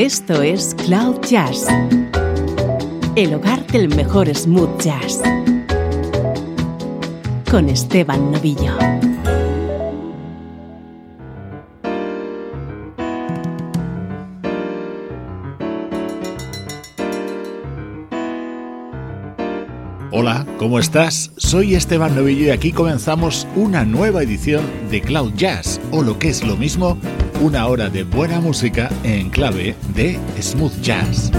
[0.00, 1.66] Esto es Cloud Jazz,
[3.16, 5.20] el hogar del mejor smooth jazz,
[7.50, 8.78] con Esteban Novillo.
[20.12, 21.30] Hola, ¿cómo estás?
[21.36, 26.30] Soy Esteban Novillo y aquí comenzamos una nueva edición de Cloud Jazz, o lo que
[26.30, 26.96] es lo mismo,
[27.40, 31.30] una hora de buena música en clave de smooth jazz.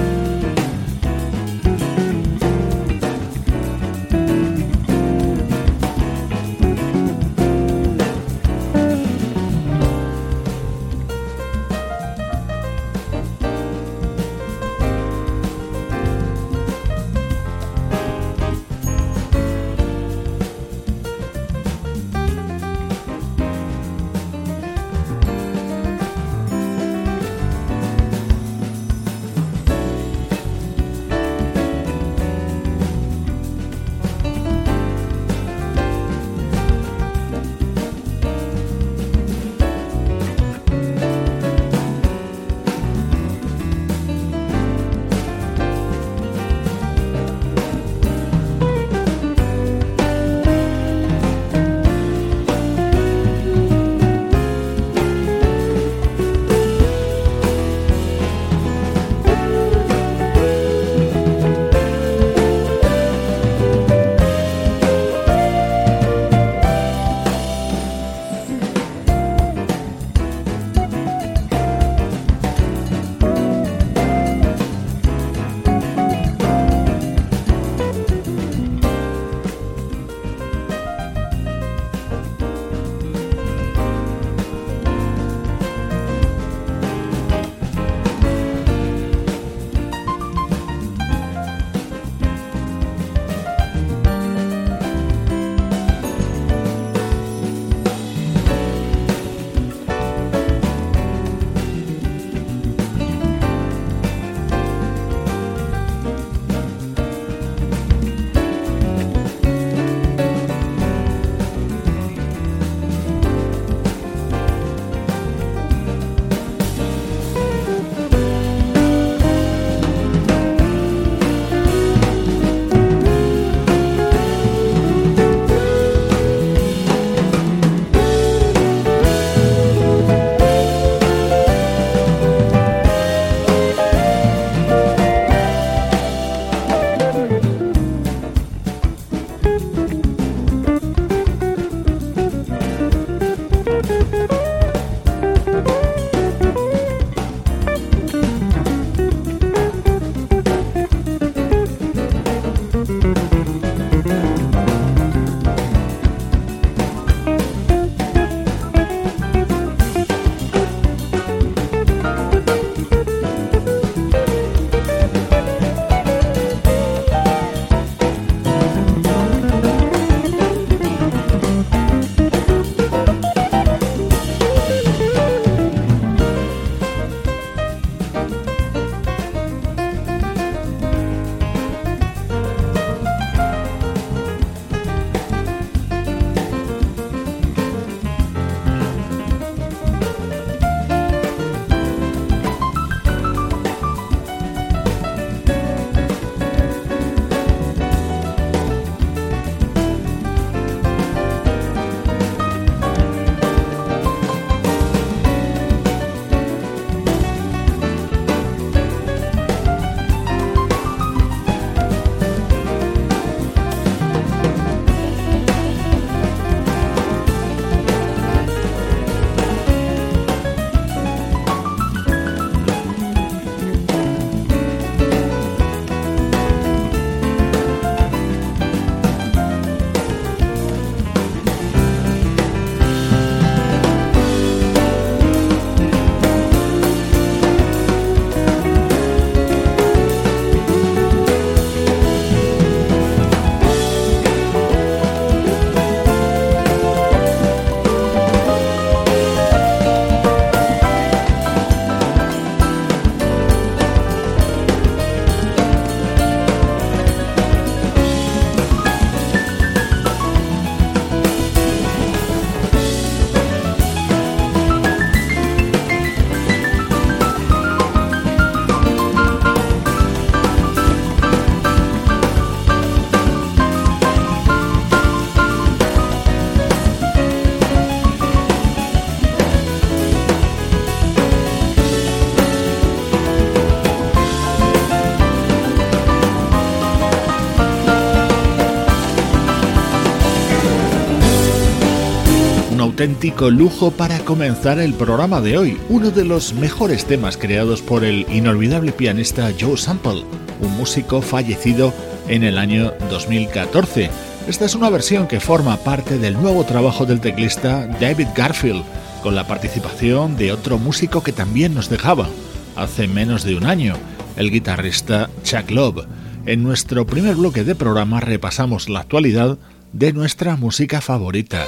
[293.01, 298.03] Auténtico lujo para comenzar el programa de hoy, uno de los mejores temas creados por
[298.03, 300.23] el inolvidable pianista Joe Sample,
[300.59, 301.95] un músico fallecido
[302.27, 304.11] en el año 2014.
[304.47, 308.83] Esta es una versión que forma parte del nuevo trabajo del teclista David Garfield,
[309.23, 312.29] con la participación de otro músico que también nos dejaba
[312.75, 313.95] hace menos de un año,
[314.35, 316.05] el guitarrista Chuck Love.
[316.45, 319.57] En nuestro primer bloque de programa repasamos la actualidad
[319.91, 321.65] de nuestra música favorita.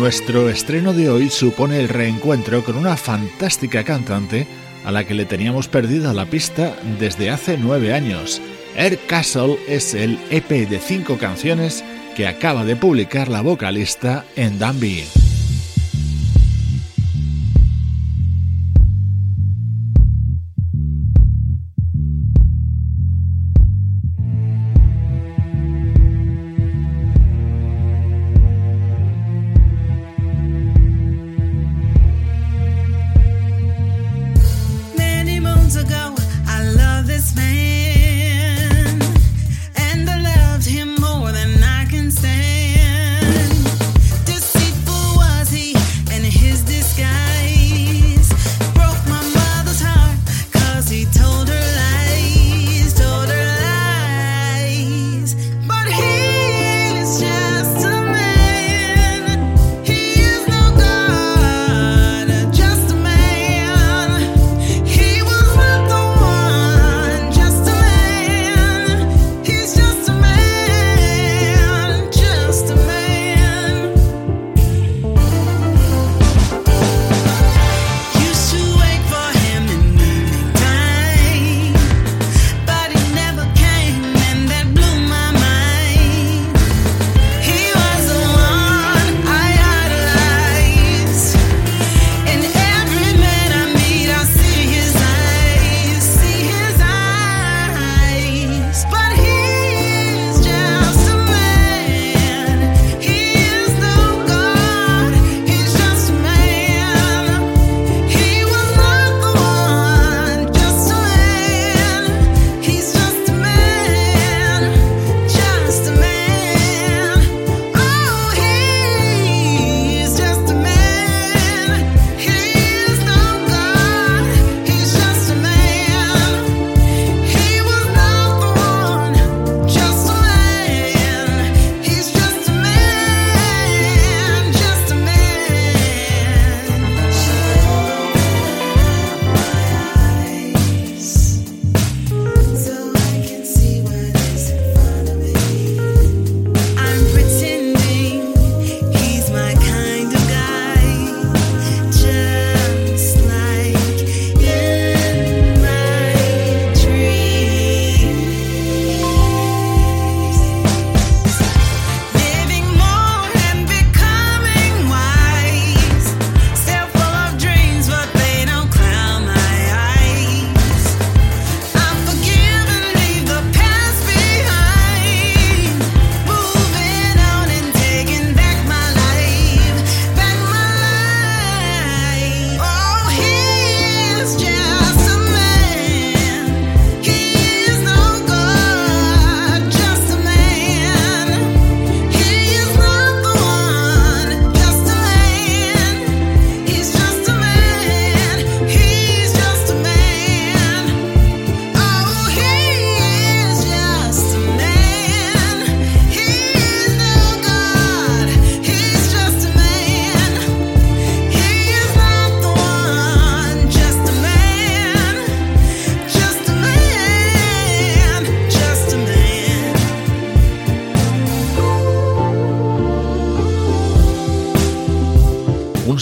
[0.00, 4.46] Nuestro estreno de hoy supone el reencuentro con una fantástica cantante
[4.82, 8.40] a la que le teníamos perdida la pista desde hace nueve años.
[8.74, 11.84] Air Castle es el EP de cinco canciones
[12.16, 15.19] que acaba de publicar la vocalista en Danby.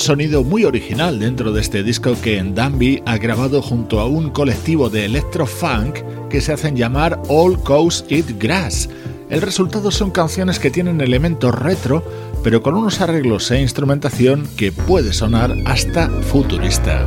[0.08, 4.30] Sonido muy original dentro de este disco que en Danby ha grabado junto a un
[4.30, 5.98] colectivo de electro-funk
[6.30, 8.88] que se hacen llamar All Coast Eat Grass.
[9.28, 12.02] El resultado son canciones que tienen elementos retro,
[12.42, 17.06] pero con unos arreglos e instrumentación que puede sonar hasta futurista.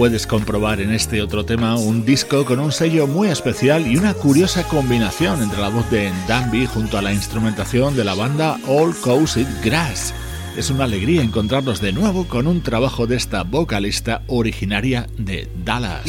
[0.00, 4.14] Puedes comprobar en este otro tema un disco con un sello muy especial y una
[4.14, 8.96] curiosa combinación entre la voz de Danby junto a la instrumentación de la banda All
[9.02, 10.14] Coast Grass.
[10.56, 16.06] Es una alegría encontrarlos de nuevo con un trabajo de esta vocalista originaria de Dallas.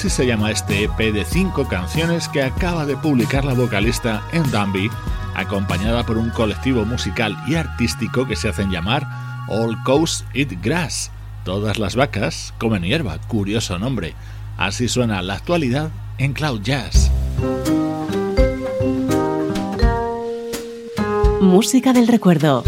[0.00, 4.50] Así se llama este EP de cinco canciones que acaba de publicar la vocalista en
[4.50, 4.90] Danby,
[5.34, 9.06] acompañada por un colectivo musical y artístico que se hacen llamar
[9.46, 11.10] All Cows Eat Grass.
[11.44, 14.14] Todas las vacas comen hierba, curioso nombre.
[14.56, 17.10] Así suena la actualidad en Cloud Jazz.
[21.42, 22.64] Música del recuerdo.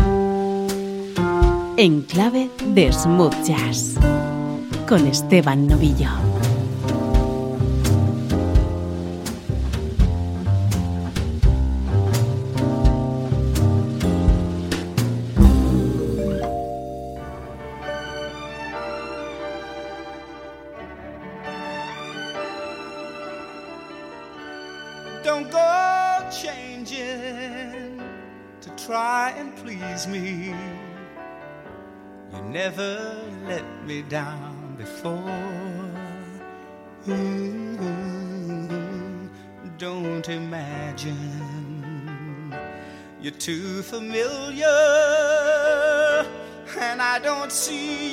[1.79, 3.95] En clave de smooth jazz
[4.87, 6.32] con Esteban Novillo.
[43.83, 44.67] Familiar,
[46.79, 48.12] and I don't see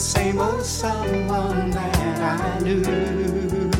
[0.00, 3.79] same old someone that I knew.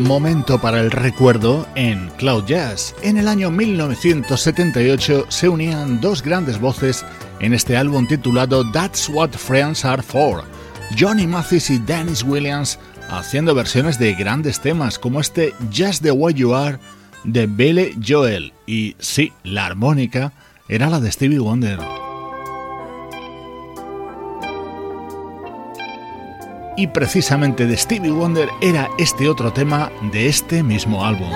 [0.00, 2.94] Momento para el recuerdo en Cloud Jazz.
[3.02, 7.04] En el año 1978 se unían dos grandes voces
[7.40, 10.44] en este álbum titulado That's What Friends Are For.
[10.98, 12.78] Johnny Mathis y Dennis Williams
[13.10, 16.78] haciendo versiones de grandes temas como este Just the Way You Are
[17.24, 18.52] de Billy Joel.
[18.66, 20.32] Y sí, la armónica
[20.68, 21.78] era la de Stevie Wonder.
[26.80, 31.28] Y precisamente de Stevie Wonder era este otro tema de este mismo álbum.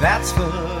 [0.00, 0.77] That's for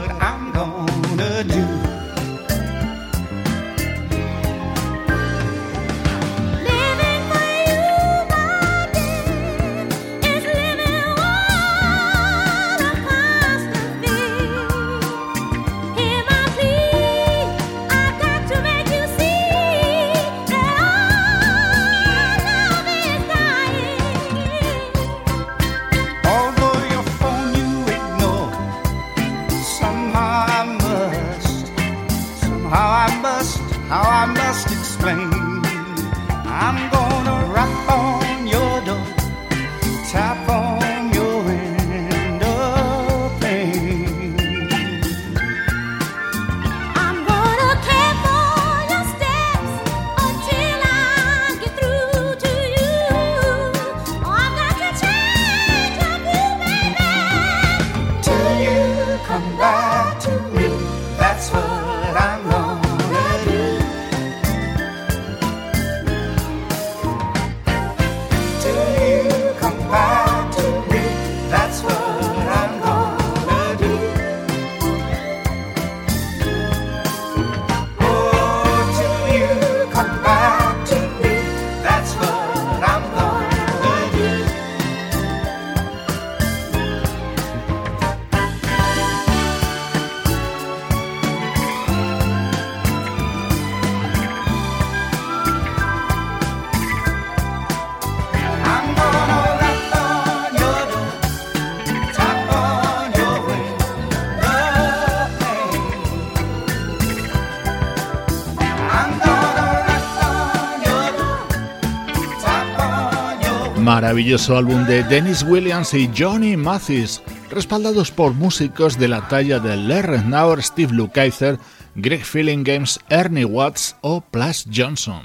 [113.88, 119.78] maravilloso álbum de Dennis Williams y Johnny Mathis, respaldados por músicos de la talla de
[119.78, 121.58] Larry Nauer, Steve Lukather,
[121.94, 125.22] Greg Feeling Games, Ernie Watts o Plas Johnson.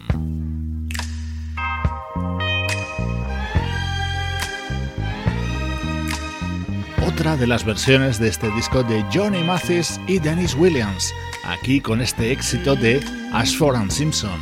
[7.06, 11.99] otra de las versiones de este disco de Johnny Mathis y Dennis Williams, aquí con
[11.99, 13.02] este éxito de
[13.34, 14.39] Ashford and Simpson.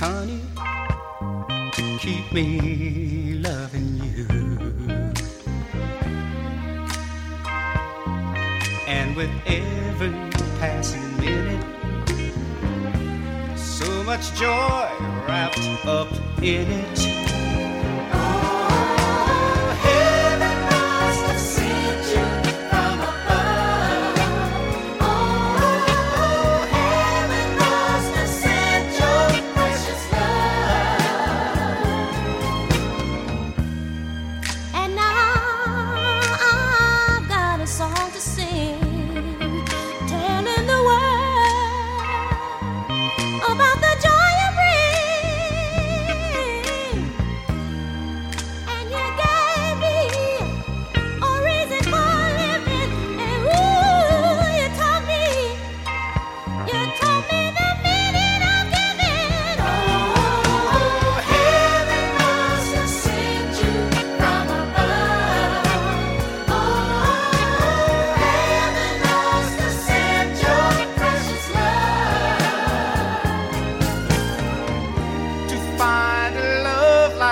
[0.00, 0.40] honey,
[1.98, 4.26] keep me loving you.
[8.86, 10.12] And with every
[10.58, 11.64] passing minute,
[13.58, 14.88] so much joy
[15.28, 16.10] wrapped up
[16.42, 17.19] in it.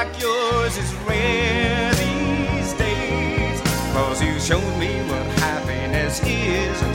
[0.04, 3.60] like yours is rare these days.
[3.92, 6.87] Cause you showed me what happiness is.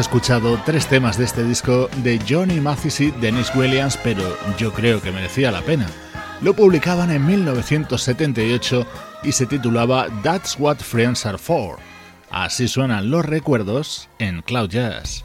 [0.00, 4.22] escuchado tres temas de este disco de Johnny Mathis y Dennis Williams, pero
[4.58, 5.86] yo creo que merecía la pena.
[6.40, 8.86] Lo publicaban en 1978
[9.22, 11.78] y se titulaba That's What Friends Are For.
[12.30, 15.24] Así suenan los recuerdos en Cloud Jazz.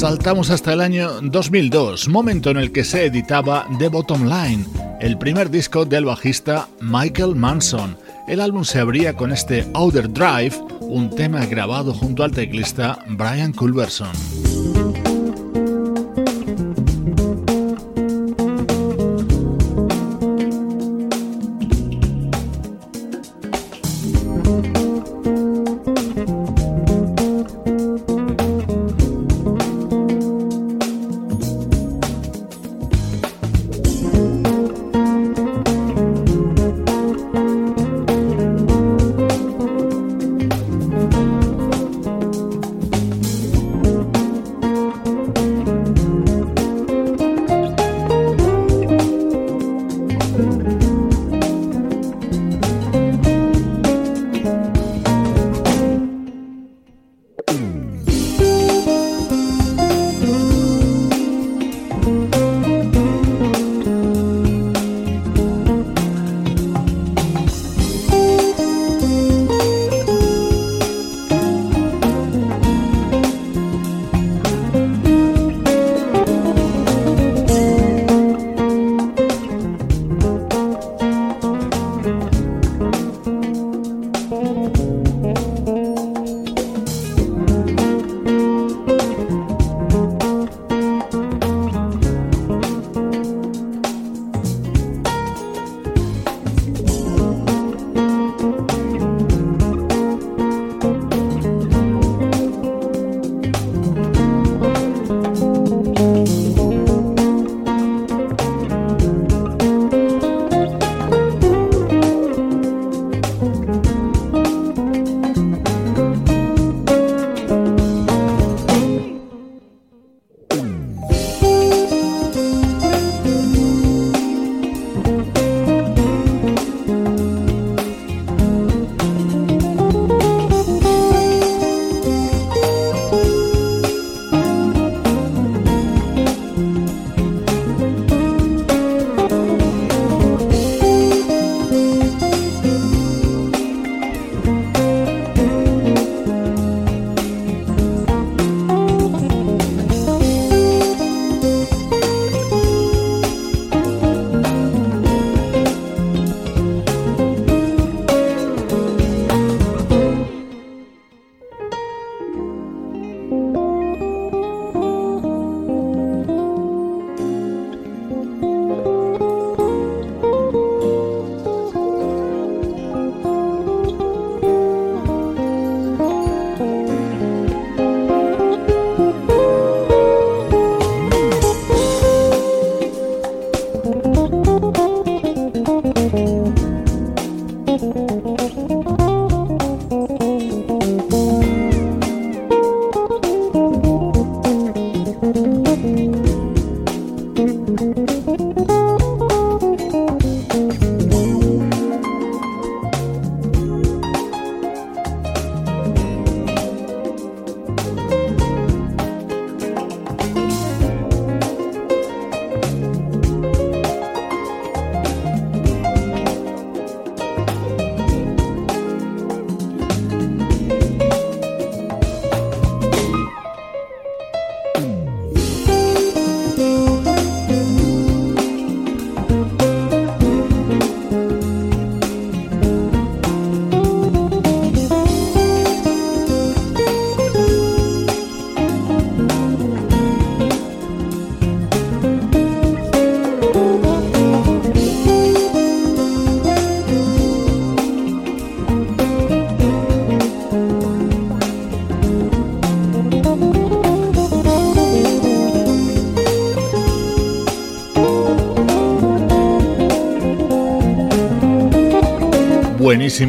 [0.00, 4.64] Saltamos hasta el año 2002, momento en el que se editaba The Bottom Line,
[4.98, 7.98] el primer disco del bajista Michael Manson.
[8.26, 13.52] El álbum se abría con este Outer Drive, un tema grabado junto al teclista Brian
[13.52, 14.39] Culberson.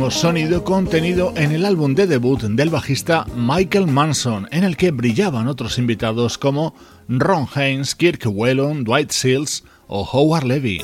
[0.09, 5.49] Sonido contenido en el álbum de debut del bajista Michael Manson, en el que brillaban
[5.49, 6.73] otros invitados como
[7.09, 10.81] Ron Haynes, Kirk Whelan, Dwight Seals o Howard Levy.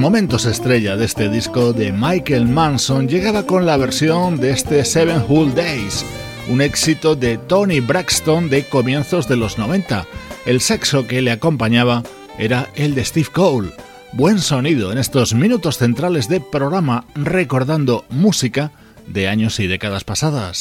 [0.00, 5.24] Momentos estrella de este disco de Michael Manson llegaba con la versión de este Seven
[5.28, 6.06] Whole Days,
[6.48, 10.06] un éxito de Tony Braxton de comienzos de los 90.
[10.46, 12.02] El sexo que le acompañaba
[12.38, 13.72] era el de Steve Cole.
[14.12, 18.72] Buen sonido en estos minutos centrales de programa recordando música
[19.06, 20.60] de años y décadas pasadas.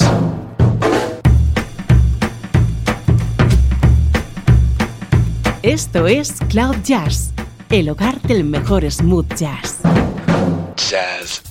[5.62, 7.32] Esto es Cloud Jazz,
[7.78, 9.80] el hogar del mejor smooth jazz.
[10.76, 11.49] Jazz.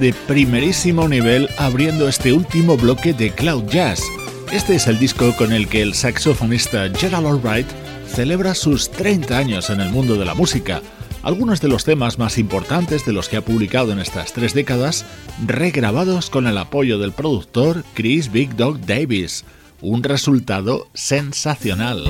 [0.00, 4.02] De primerísimo nivel abriendo este último bloque de Cloud Jazz.
[4.50, 7.68] Este es el disco con el que el saxofonista Gerald Albright
[8.08, 10.80] celebra sus 30 años en el mundo de la música.
[11.22, 15.04] Algunos de los temas más importantes de los que ha publicado en estas tres décadas,
[15.46, 19.44] regrabados con el apoyo del productor Chris Big Dog Davis.
[19.82, 22.04] Un resultado sensacional.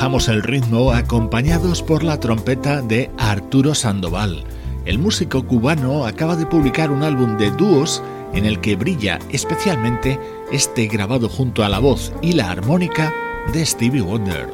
[0.00, 4.44] Bajamos el ritmo acompañados por la trompeta de Arturo Sandoval.
[4.86, 10.18] El músico cubano acaba de publicar un álbum de dúos en el que brilla especialmente
[10.50, 13.12] este grabado junto a la voz y la armónica
[13.52, 14.48] de Stevie Wonder.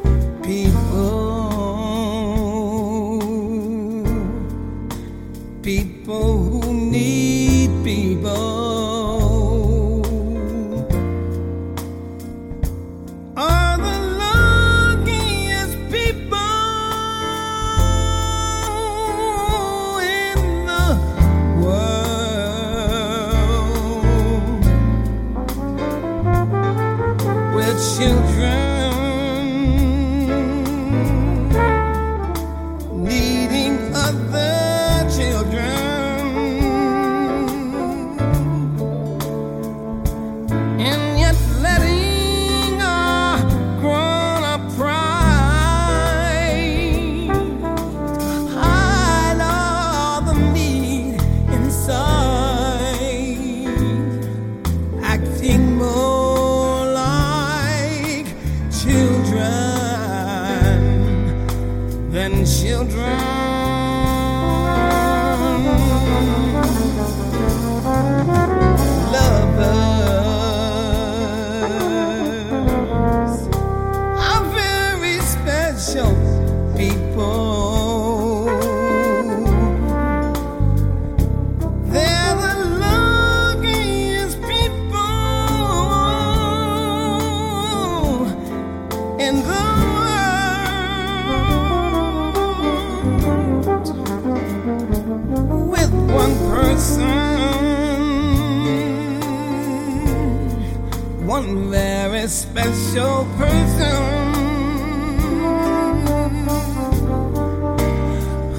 [102.97, 104.03] Special person.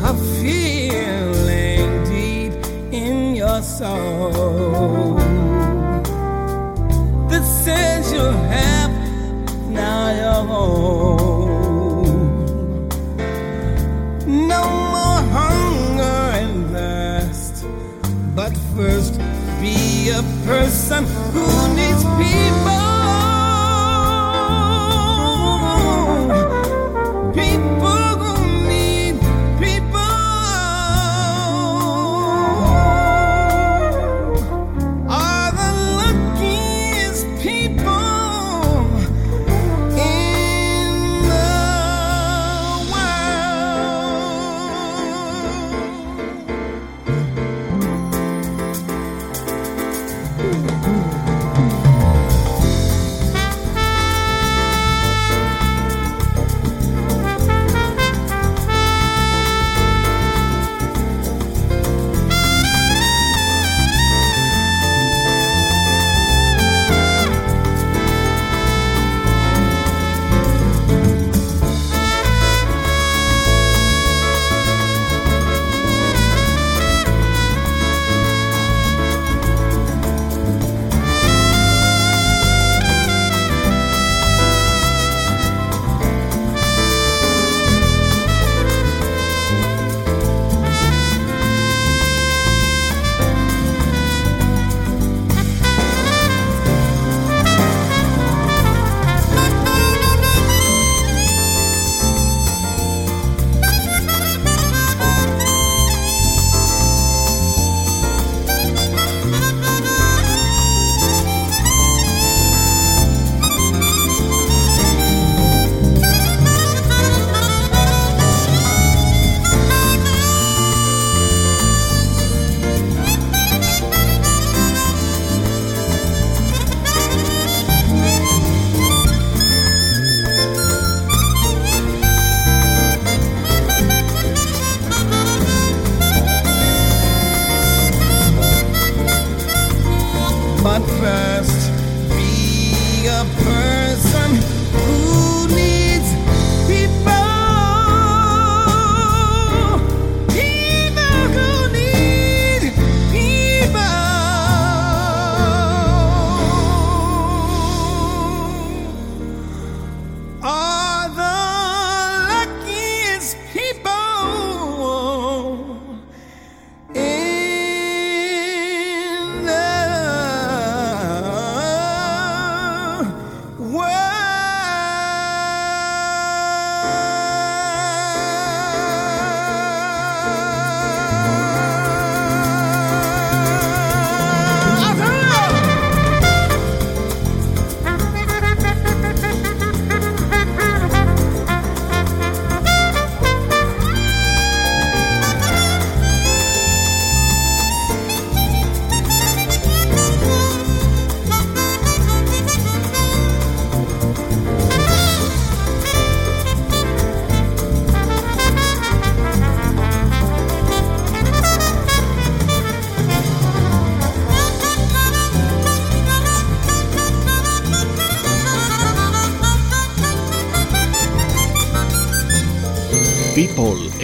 [0.04, 2.54] A feeling deep
[2.94, 5.16] in your soul
[7.30, 8.92] that says you have
[9.70, 12.20] now you're home.
[14.48, 14.64] No
[14.94, 17.66] more hunger and thirst,
[18.36, 19.14] but first
[19.60, 22.04] be a person who needs.
[22.22, 22.57] People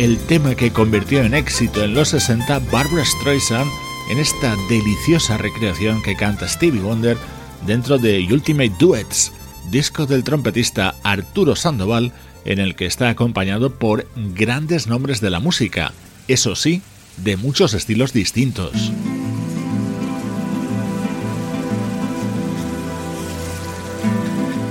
[0.04, 3.72] el tema que convirtió en éxito en los 60 Barbara Streisand
[4.12, 7.18] en esta deliciosa recreación que canta Stevie Wonder
[7.66, 9.32] dentro de Ultimate Duets,
[9.72, 12.12] disco del trompetista Arturo Sandoval
[12.43, 15.93] en el que está acompañado por grandes nombres de la música,
[16.28, 16.82] eso sí,
[17.16, 18.91] de muchos estilos distintos.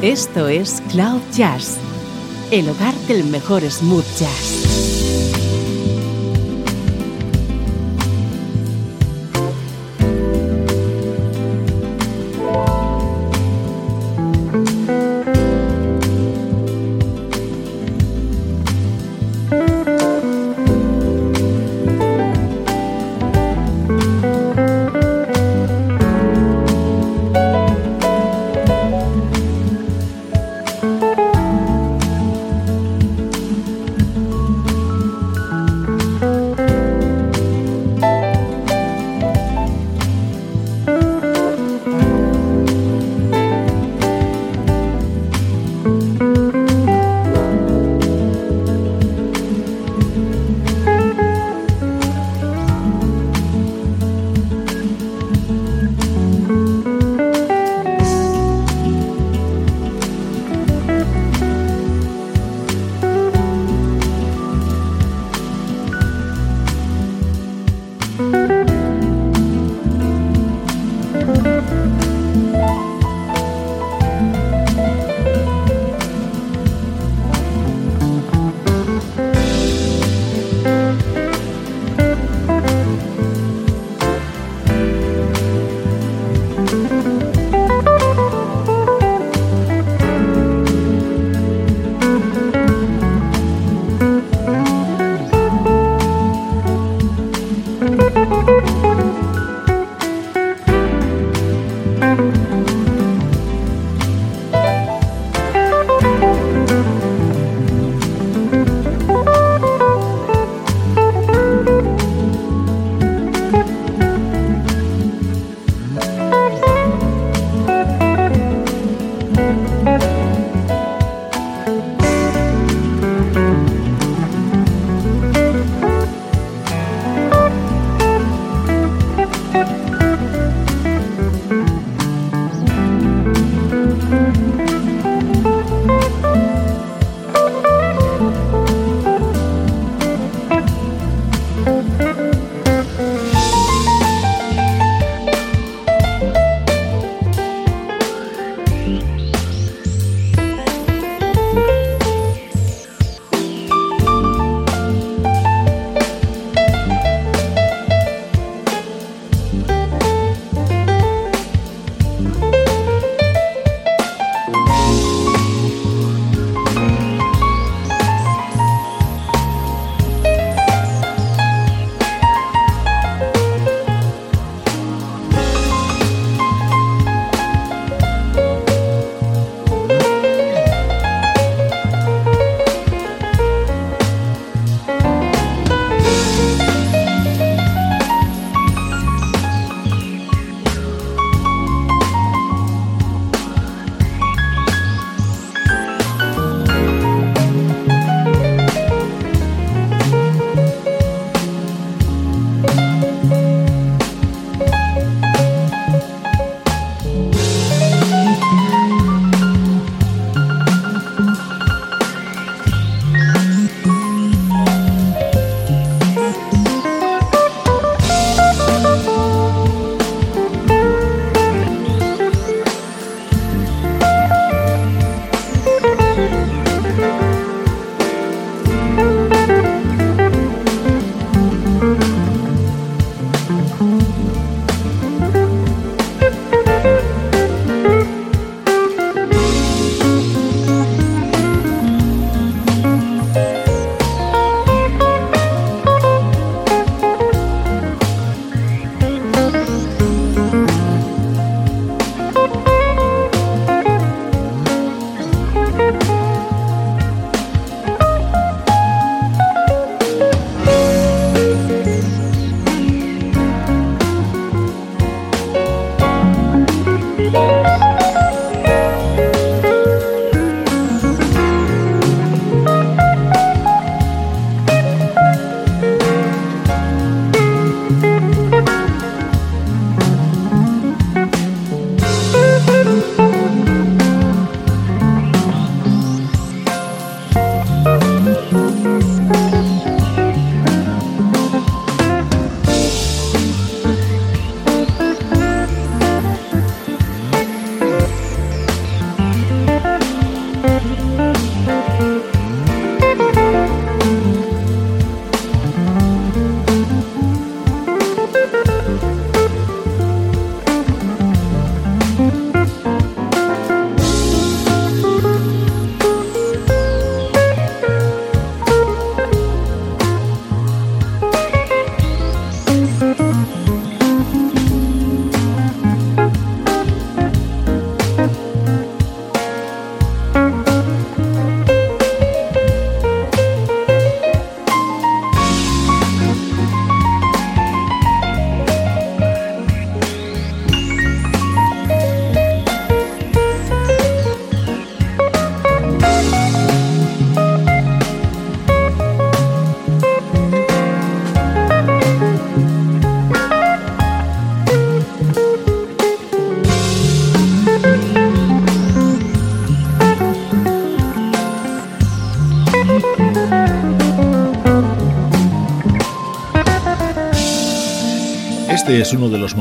[0.02, 1.78] Esto es Cloud Jazz,
[2.50, 5.01] el hogar del mejor smooth jazz.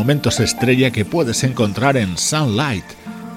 [0.02, 2.84] Momentos estrella que puedes encontrar en Sunlight,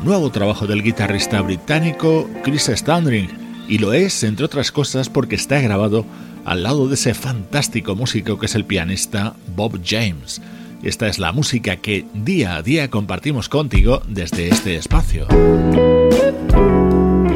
[0.03, 3.29] nuevo trabajo del guitarrista británico Chris Standring,
[3.69, 6.07] y lo es, entre otras cosas, porque está grabado
[6.47, 10.41] al lado de ese fantástico músico que es el pianista Bob James.
[10.83, 15.27] Esta es la música que día a día compartimos contigo desde este espacio.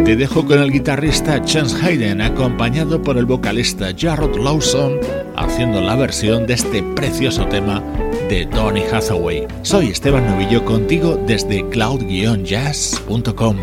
[0.07, 4.99] Te dejo con el guitarrista Chance Hayden acompañado por el vocalista Jarrod Lawson
[5.37, 7.83] haciendo la versión de este precioso tema
[8.29, 9.47] de Donny Hathaway.
[9.63, 13.57] Soy Esteban Novillo contigo desde cloud-jazz.com.